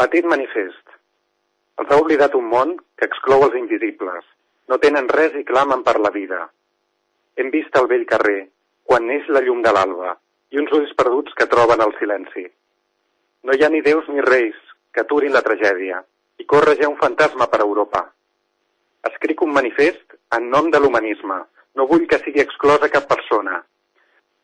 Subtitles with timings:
[0.00, 0.92] Petit manifest.
[1.82, 4.22] Els ha oblidat un món que exclou els invisibles.
[4.72, 6.38] No tenen res i clamen per la vida.
[7.36, 8.46] Hem vist el vell carrer,
[8.88, 10.14] quan neix la llum de l'alba,
[10.56, 12.46] i uns ulls perduts que troben el silenci.
[13.44, 14.56] No hi ha ni déus ni reis
[14.94, 16.00] que aturin la tragèdia,
[16.40, 18.06] i corre ja un fantasma per Europa.
[19.12, 21.42] Escric un manifest en nom de l'humanisme.
[21.76, 23.60] No vull que sigui exclosa cap persona.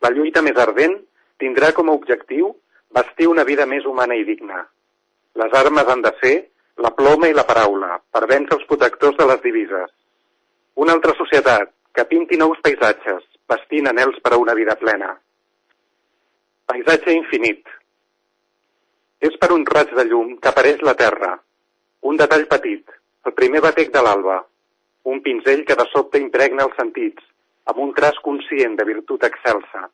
[0.05, 1.01] La lluita més ardent
[1.41, 2.53] tindrà com a objectiu
[3.01, 4.67] vestir una vida més humana i digna.
[5.37, 6.35] Les armes han de ser
[6.85, 9.91] la ploma i la paraula, per vèncer els protectors de les divises.
[10.85, 15.15] Una altra societat que pinti nous paisatges, vestint anels per a una vida plena.
[16.73, 17.63] Paisatge infinit.
[19.29, 21.33] És per un raig de llum que apareix la terra.
[22.03, 22.85] Un detall petit,
[23.25, 24.43] el primer batec de l'alba.
[25.13, 27.23] Un pinzell que de sobte impregna els sentits,
[27.71, 29.87] amb un traç conscient de virtut excelsa.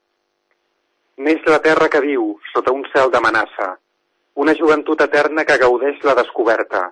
[1.19, 3.75] Neix la terra que viu, sota un cel d'amenaça,
[4.35, 6.87] una joventut eterna que gaudeix la descoberta,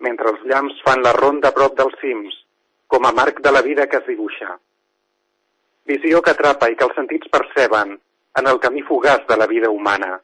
[0.00, 2.34] mentre els llamps fan la ronda prop dels cims,
[2.88, 4.56] com a marc de la vida que es dibuixa.
[5.86, 7.98] Visió que atrapa i que els sentits perceben
[8.40, 10.20] en el camí fugaç de la vida humana.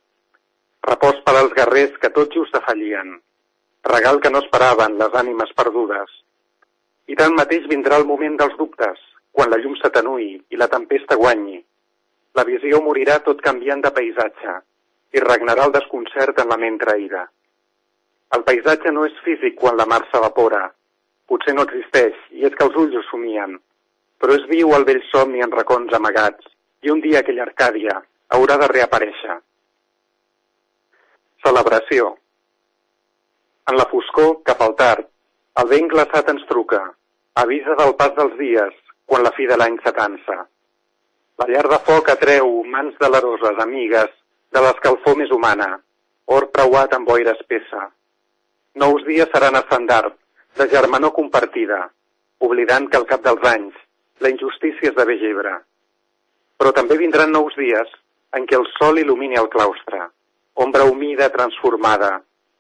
[0.89, 3.19] Repòs per als guerrers que tot just afallien.
[3.85, 6.09] Regal que no esperaven les ànimes perdudes.
[7.09, 9.01] I tanmateix vindrà el moment dels dubtes,
[9.33, 11.61] quan la llum s'atenuï i la tempesta guanyi.
[12.39, 14.59] La visió morirà tot canviant de paisatge,
[15.17, 17.25] i regnarà el desconcert en la ment traïda.
[18.37, 20.67] El paisatge no és físic quan la mar s'evapora.
[21.29, 23.57] Potser no existeix, i és que els ulls ho somien.
[24.21, 26.45] Però és viu el vell somni en racons amagats,
[26.85, 27.97] i un dia aquella Arcàdia
[28.37, 29.39] haurà de reaparèixer.
[31.45, 32.13] Celebració.
[33.71, 35.09] En la foscor, cap al tard,
[35.63, 36.83] el vent glaçat ens truca,
[37.43, 38.77] avisa del pas dels dies,
[39.09, 40.39] quan la fi de l'any s'atansa.
[41.41, 44.11] La llar de foc atreu mans deleroses, amigues,
[44.55, 45.69] de l'escalfor més humana,
[46.27, 47.89] or preuat amb boira espessa.
[48.79, 50.15] Nous dies seran estandard,
[50.59, 51.87] de germanor compartida,
[52.39, 53.75] oblidant que al cap dels anys
[54.25, 55.55] la injustícia esdevé gebre.
[56.59, 57.91] Però també vindran nous dies
[58.37, 60.09] en què el sol il·lumini el claustre,
[60.55, 62.19] ombra humida transformada,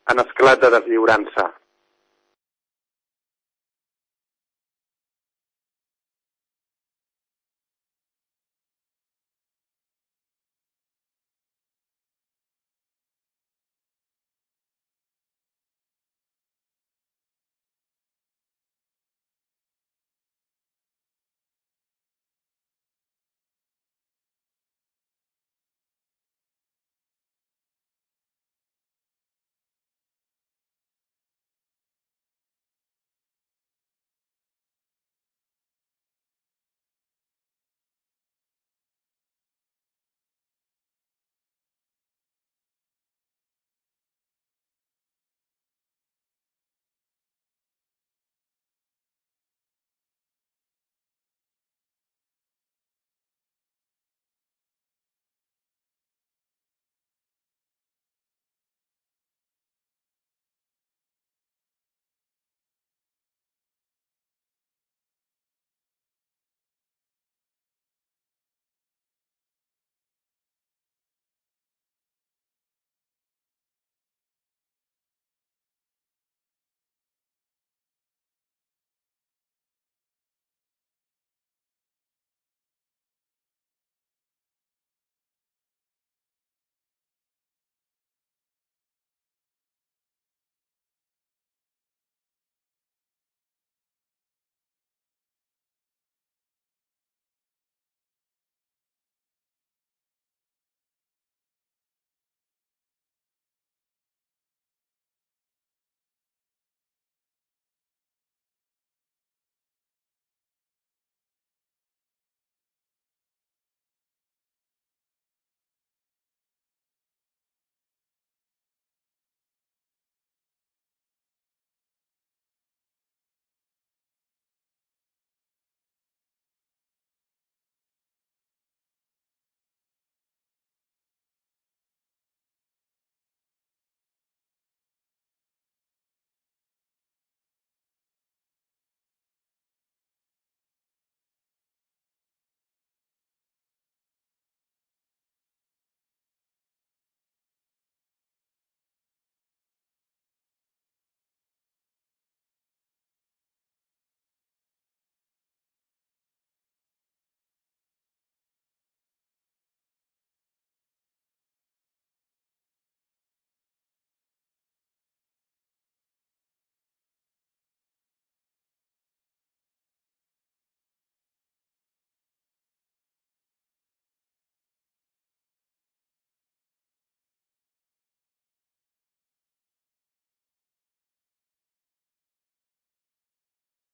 [0.08, 1.48] en esclat de deslliurança.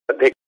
[0.09, 0.44] De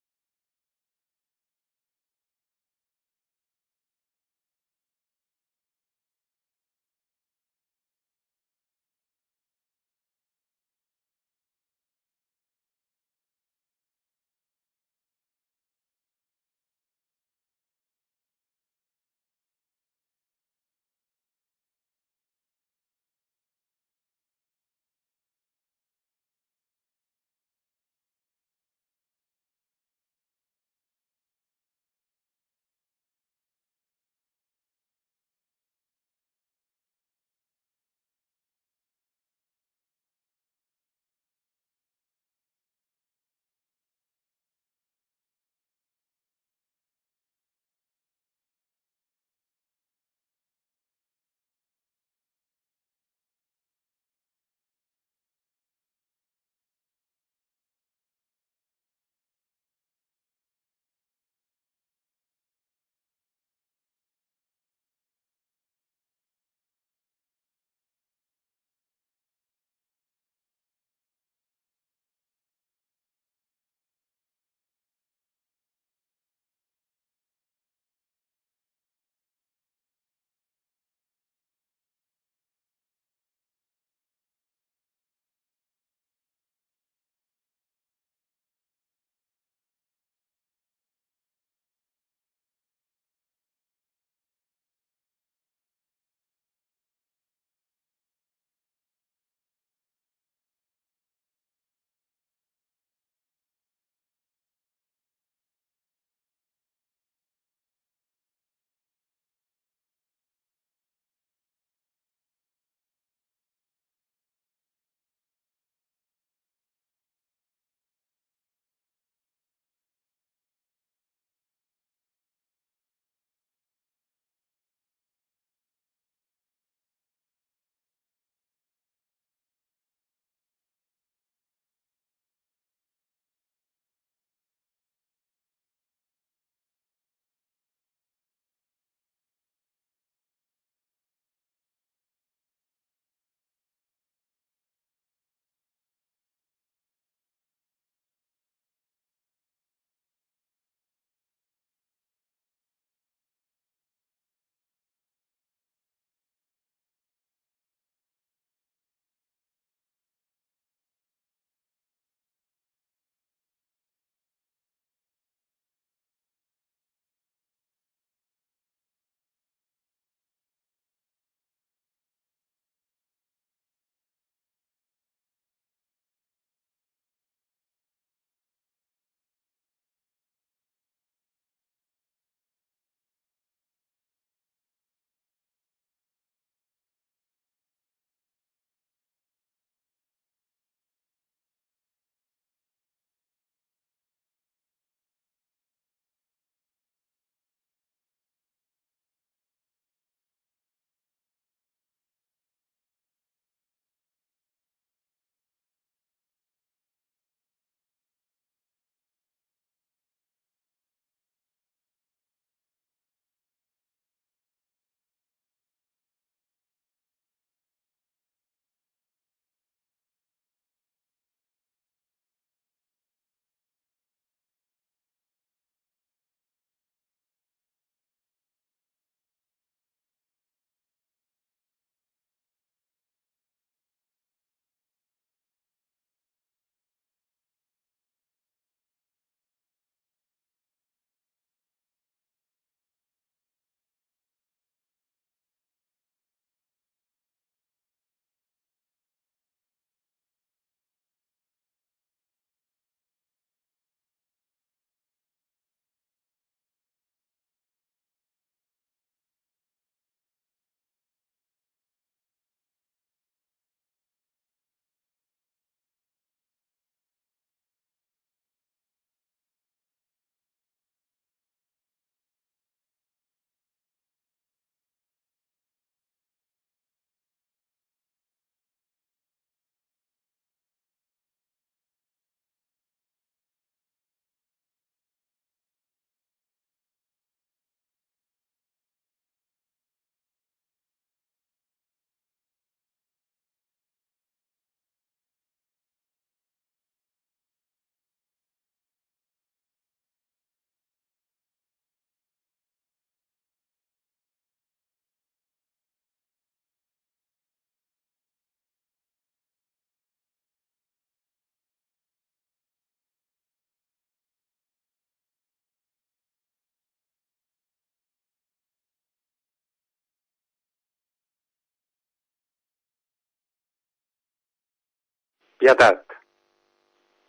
[325.66, 326.12] Pietat.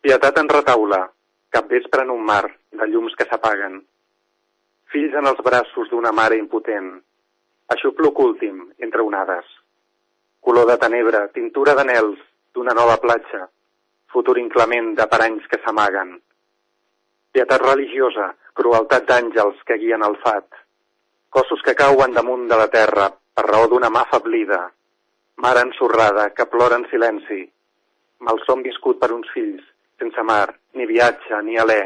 [0.05, 0.99] Pietat en retaula,
[1.49, 2.43] capvespre en un mar
[2.79, 3.79] de llums que s'apaguen.
[4.93, 6.91] Fills en els braços d'una mare impotent.
[7.73, 9.49] Aixopluc últim entre onades.
[10.45, 12.21] Color de tenebra, tintura d'anels
[12.53, 13.41] d'una nova platja.
[14.13, 16.13] Futur inclement de paranys que s'amaguen.
[17.33, 20.45] Pietat religiosa, crueltat d'àngels que guien el fat.
[21.33, 24.67] Cossos que cauen damunt de la terra per raó d'una mà fablida.
[25.41, 27.47] Mare ensorrada que plora en silenci.
[28.19, 29.63] Malson viscut per uns fills,
[30.01, 31.81] sense mar, ni viatge, ni alè.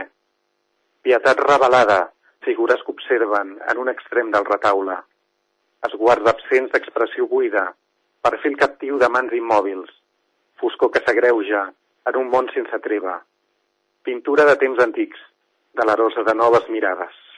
[1.03, 1.99] Pietat revelada,
[2.45, 4.97] figures que observen en un extrem del retaule.
[5.87, 7.65] Esguards absents d'expressió buida,
[8.21, 9.89] perfil captiu de mans immòbils,
[10.61, 11.65] foscor que s'agreuja
[12.11, 13.17] en un món sense treva.
[14.05, 15.19] Pintura de temps antics,
[15.73, 17.30] de la rosa de noves mirades.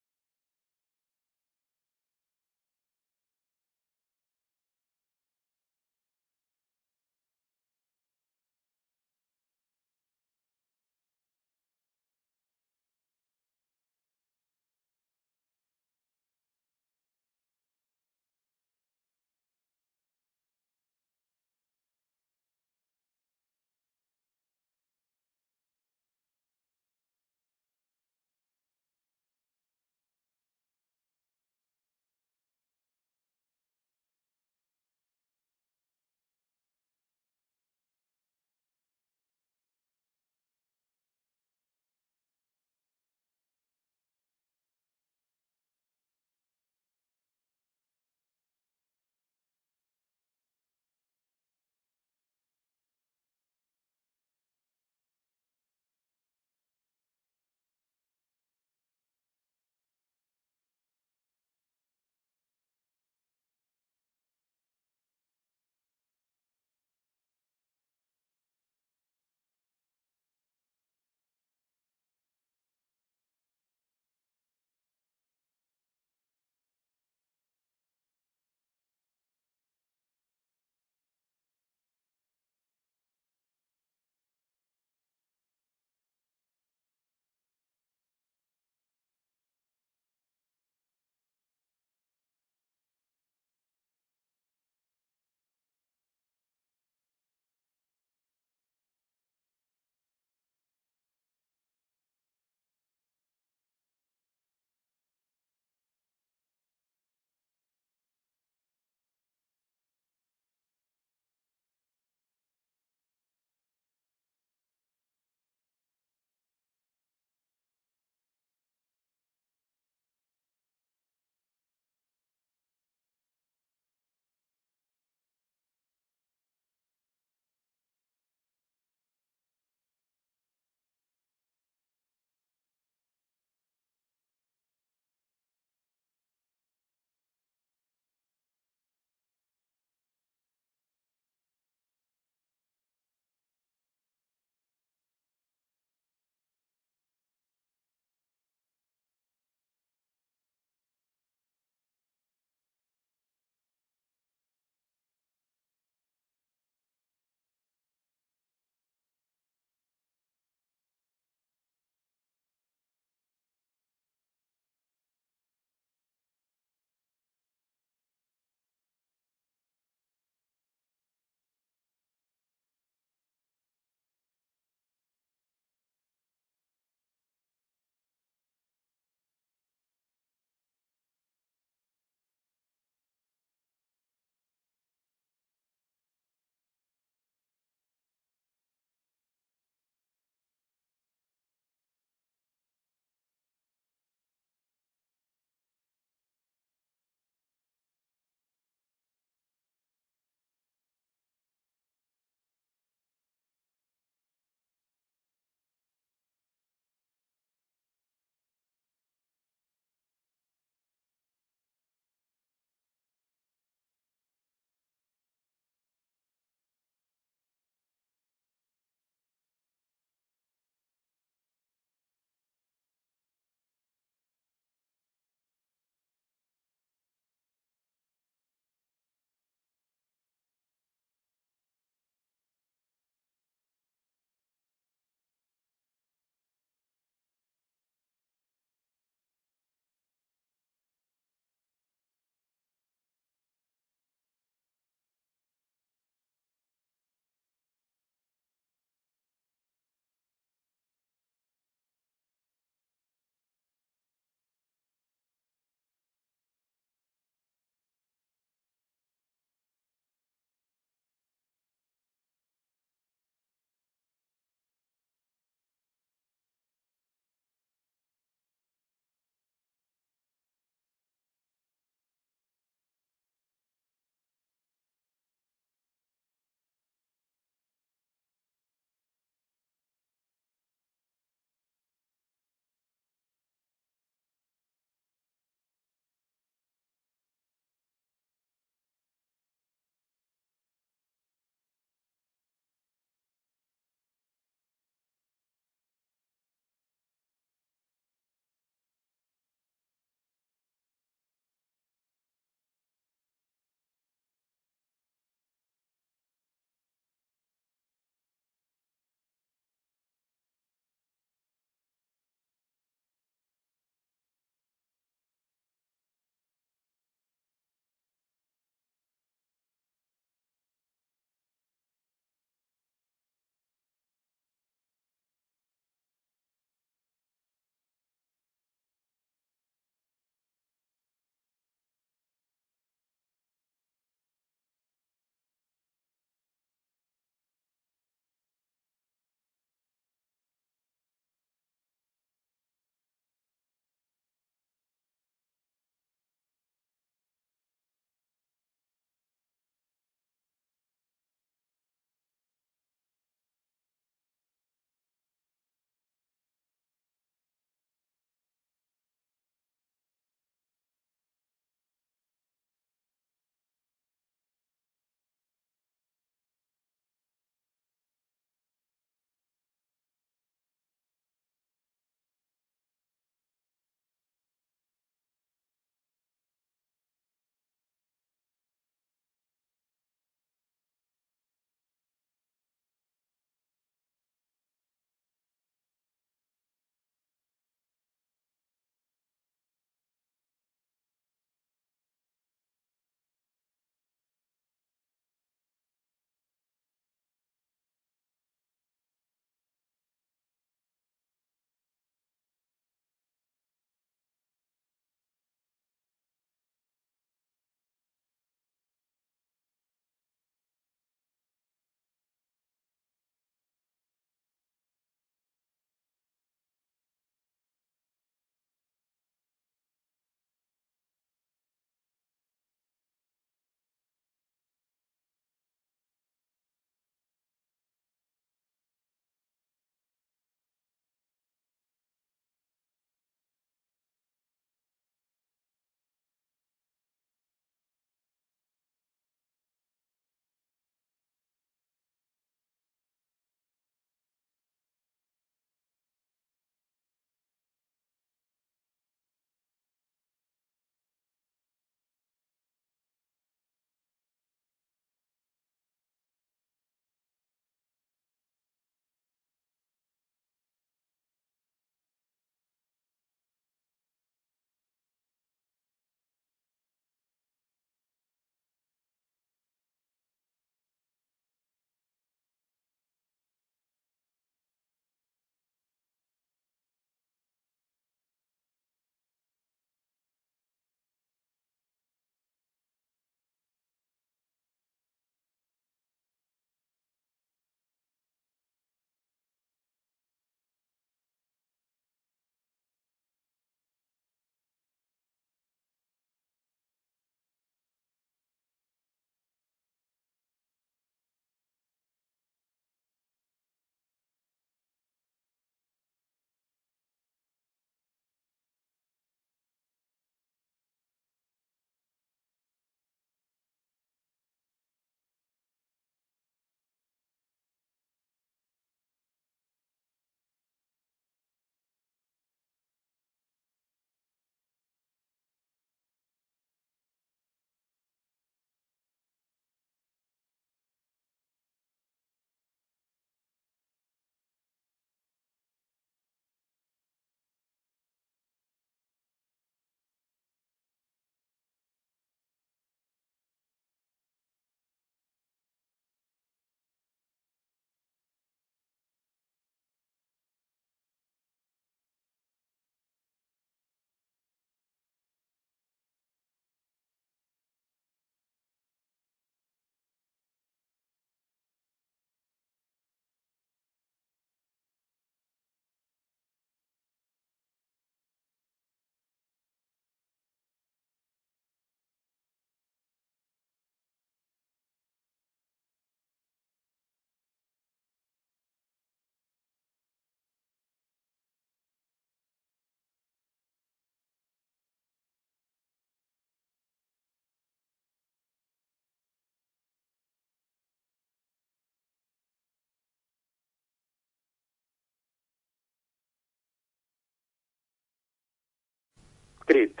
[599.72, 600.00] Escrit.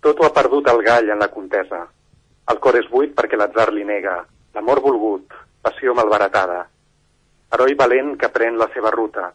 [0.00, 1.82] Tot ho ha perdut el gall en la contesa.
[2.48, 4.14] El cor és buit perquè l'atzar li nega.
[4.56, 6.62] L'amor volgut, passió malbaratada.
[7.52, 9.26] Heroi valent que pren la seva ruta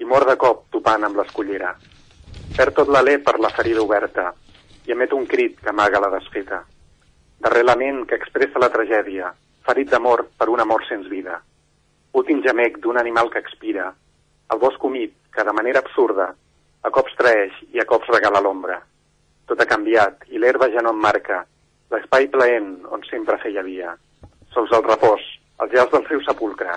[0.00, 1.74] i mor de cop topant amb l'escollera.
[2.56, 4.30] Perd tot l'alè per la ferida oberta
[4.88, 6.62] i emet un crit que amaga la desfeta.
[7.44, 9.28] Darrer lament que expressa la tragèdia,
[9.68, 11.36] ferit d'amor per un amor sens vida.
[12.16, 13.90] Últim gemec d'un animal que expira,
[14.48, 16.30] el bosc humit que de manera absurda
[16.84, 18.76] a cops traeix i a cops regala l'ombra.
[19.48, 21.40] Tot ha canviat i l'herba ja no em marca,
[21.92, 23.94] l'espai plaent on sempre feia via.
[24.52, 25.24] Sols el repòs,
[25.64, 26.76] els gels del seu sepulcre.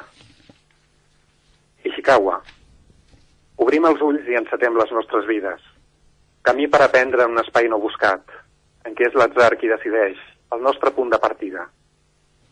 [1.87, 2.39] Ishikawa.
[3.63, 5.61] Obrim els ulls i encetem les nostres vides.
[6.47, 8.23] Camí per aprendre en un espai no buscat,
[8.87, 10.19] en què és l'atzar qui decideix
[10.55, 11.67] el nostre punt de partida.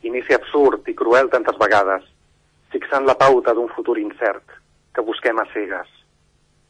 [0.03, 2.03] Inici absurd i cruel tantes vegades,
[2.73, 4.59] fixant la pauta d'un futur incert
[4.95, 5.94] que busquem a cegues.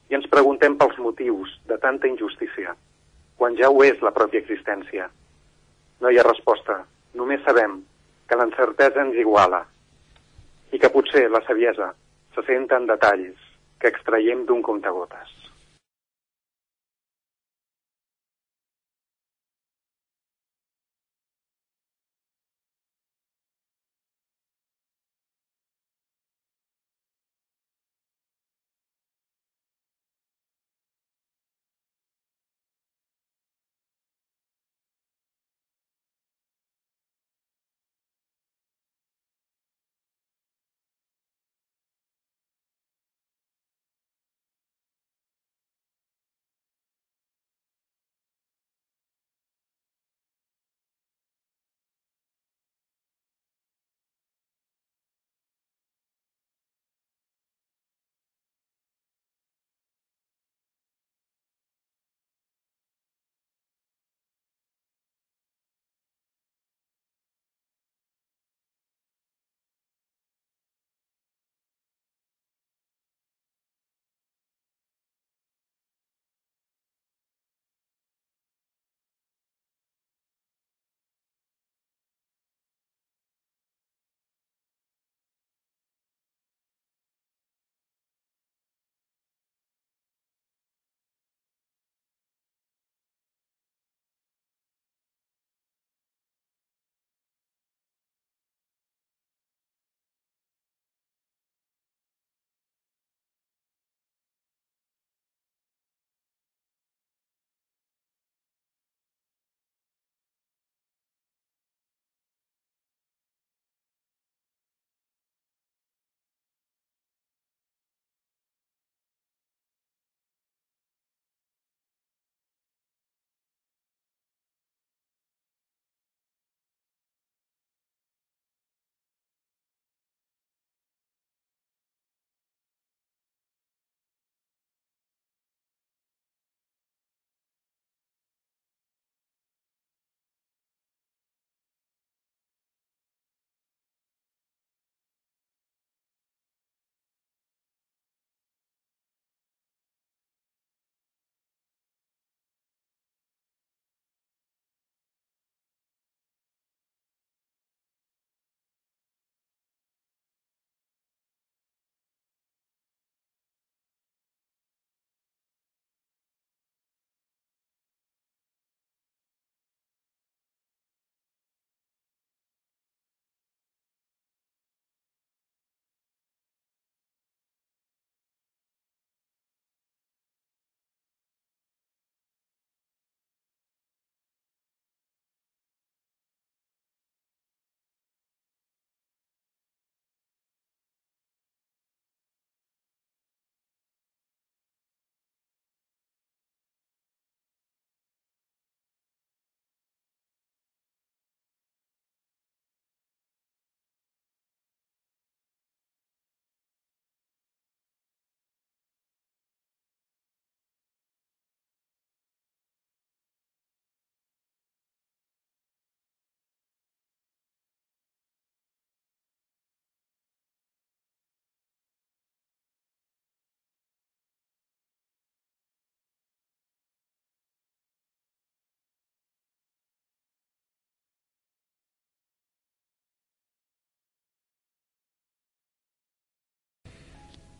[0.09, 2.75] I ens preguntem pels motius de tanta injustícia,
[3.37, 5.07] quan ja ho és la pròpia existència.
[6.01, 6.81] No hi ha resposta,
[7.13, 7.79] només sabem
[8.29, 9.63] que l'encertesa ens iguala
[10.71, 11.93] i que potser la saviesa
[12.35, 15.44] se senta en detalls que extraiem d'un comptagotes.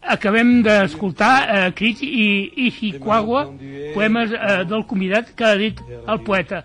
[0.07, 3.45] Acabem d'escoltar eh, Crits i Ishikawa,
[3.93, 6.63] poemes eh, del convidat que ha dit el poeta.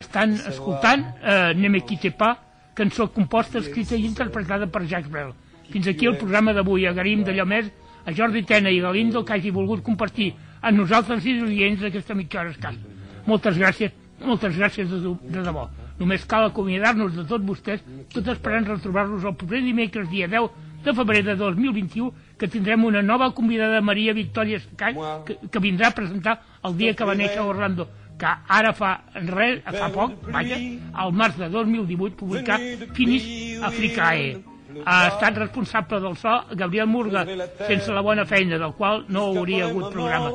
[0.00, 2.38] Estan escoltant eh, Ne me quitte pas,
[2.78, 5.32] cançó composta, escrita i interpretada per Jacques Brel.
[5.68, 6.86] Fins aquí el programa d'avui.
[6.88, 7.68] Agraïm d'allò més
[8.06, 10.32] a Jordi Tena i Galindo que hagi volgut compartir
[10.62, 12.96] amb nosaltres i oients aquesta mitja hora escassa.
[13.26, 13.92] Moltes gràcies,
[14.24, 15.66] moltes gràcies de, de debò.
[15.98, 17.82] Només cal acomiadar-nos de tots vostès,
[18.14, 23.02] tot esperant retrobar-nos el proper dimecres, dia 10 de febrer de 2021, que tindrem una
[23.02, 27.40] nova convidada, Maria Victòria Escany, que, que vindrà a presentar el dia que va néixer
[27.42, 30.60] a Orlando, que ara fa res, fa poc, vaja,
[30.94, 32.60] al març de 2018, publicar
[32.94, 33.26] Finis
[33.62, 34.47] Africae
[34.84, 37.24] ha estat responsable del so Gabriel Murga,
[37.66, 40.32] sense la bona feina, del qual no hauria hagut programa.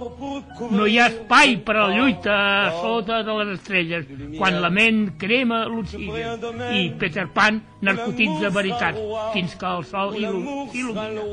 [0.71, 2.37] No hi ha espai per a la lluita
[2.79, 8.99] sota de les estrelles, quan la ment crema l'oxigen i Peter Pan narcotitza veritats,
[9.35, 11.29] fins que el sol il·lumina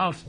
[0.00, 0.24] als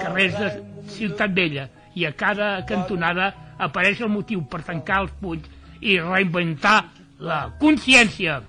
[0.00, 0.52] carrers de
[0.94, 1.68] Ciutat Vella.
[1.96, 5.46] I a cada cantonada apareix el motiu per tancar els punys
[5.80, 6.82] i reinventar
[7.18, 8.42] la consciència.